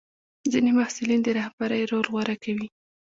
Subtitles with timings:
[0.51, 2.67] ځینې محصلین د رهبرۍ رول غوره کوي.